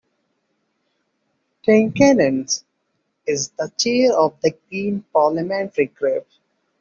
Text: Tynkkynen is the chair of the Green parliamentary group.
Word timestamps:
Tynkkynen 1.63 2.47
is 3.27 3.49
the 3.49 3.71
chair 3.77 4.17
of 4.17 4.33
the 4.41 4.49
Green 4.67 5.05
parliamentary 5.13 5.85
group. 5.85 6.27